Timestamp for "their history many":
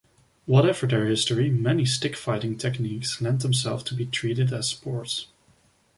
0.87-1.85